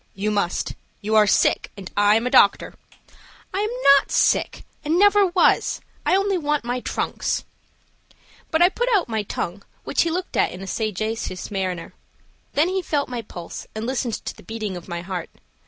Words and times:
"You 0.15 0.31
must. 0.31 0.73
You 1.01 1.15
are 1.15 1.27
sick, 1.27 1.71
and 1.77 1.91
I 1.95 2.15
am 2.15 2.25
a 2.25 2.31
doctor." 2.31 2.73
"I 3.53 3.59
am 3.59 3.69
not 3.93 4.11
sick 4.11 4.63
and 4.83 4.97
never 4.97 5.27
was. 5.27 5.79
I 6.07 6.15
only 6.15 6.39
want 6.39 6.63
my 6.63 6.79
trunks." 6.79 7.45
But 8.49 8.63
I 8.63 8.69
put 8.69 8.89
out 8.95 9.07
my 9.07 9.21
tongue, 9.21 9.63
which 9.83 10.01
he 10.01 10.09
looked 10.09 10.35
at 10.35 10.51
in 10.51 10.63
a 10.63 10.65
sagacious 10.65 11.51
manner. 11.51 11.93
Then 12.53 12.67
he 12.69 12.81
felt 12.81 13.09
my 13.09 13.21
pulse 13.21 13.67
and 13.75 13.85
listened 13.85 14.15
to 14.25 14.35
the 14.35 14.41
beating 14.41 14.75
of 14.75 14.87
my 14.87 15.01
heart. 15.01 15.29